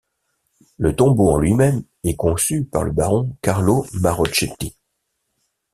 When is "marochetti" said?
3.93-4.75